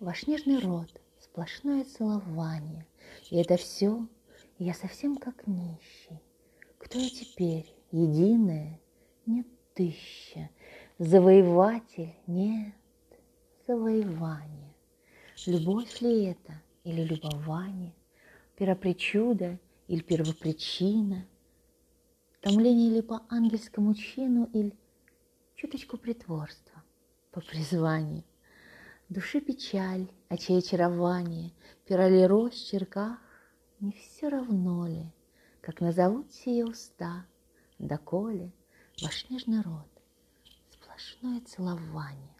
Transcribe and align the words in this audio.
Ваш 0.00 0.28
нежный 0.28 0.60
рот, 0.60 1.00
сплошное 1.18 1.82
целование, 1.82 2.86
И 3.30 3.36
это 3.36 3.56
все, 3.56 4.06
я 4.60 4.72
совсем 4.72 5.16
как 5.16 5.48
нищий. 5.48 6.22
Кто 6.78 7.00
я 7.00 7.10
теперь, 7.10 7.74
единая? 7.90 8.78
Нет 9.26 9.48
тысяча. 9.74 10.50
Завоеватель? 11.00 12.14
Нет, 12.28 12.74
завоевание. 13.66 14.72
Любовь 15.46 16.00
ли 16.00 16.26
это 16.26 16.62
или 16.84 17.02
любование? 17.02 17.92
Первопричуда 18.56 19.58
или 19.88 20.00
первопричина? 20.00 21.26
Томление 22.40 22.90
ли 22.90 23.02
по 23.02 23.22
ангельскому 23.28 23.94
чину 23.96 24.48
или 24.52 24.72
чуточку 25.56 25.96
притворства 25.96 26.84
по 27.32 27.40
призванию? 27.40 28.22
Души 29.08 29.40
печаль, 29.40 30.06
очей 30.28 30.58
очарование, 30.58 31.52
пера 31.86 32.10
ли 32.10 32.26
росчерках, 32.26 33.18
не 33.80 33.92
все 33.92 34.28
равно 34.28 34.86
ли, 34.86 35.10
как 35.62 35.80
назовут 35.80 36.30
сие 36.30 36.66
уста, 36.66 37.24
доколе 37.78 38.52
ваш 39.00 39.30
нежный 39.30 39.62
рот, 39.62 39.88
сплошное 40.70 41.40
целование. 41.40 42.37